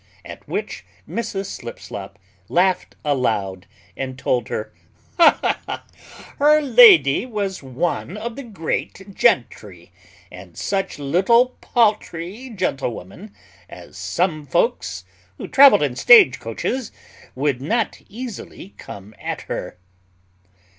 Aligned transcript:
At 0.25 0.47
which 0.47 0.83
Mrs 1.07 1.45
Slipslop 1.45 2.17
laughed 2.49 2.95
aloud, 3.05 3.67
and 3.95 4.17
told 4.17 4.47
her, 4.47 4.73
"Her 6.39 6.59
lady 6.59 7.27
was 7.27 7.61
one 7.61 8.17
of 8.17 8.35
the 8.35 8.41
great 8.41 9.13
gentry; 9.13 9.91
and 10.31 10.57
such 10.57 10.97
little 10.97 11.49
paultry 11.61 12.49
gentlewomen 12.49 13.31
as 13.69 13.95
some 13.95 14.47
folks, 14.47 15.05
who 15.37 15.47
travelled 15.47 15.83
in 15.83 15.95
stagecoaches, 15.95 16.91
would 17.35 17.61
not 17.61 18.01
easily 18.09 18.73
come 18.79 19.13
at 19.19 19.41
her." 19.41 19.77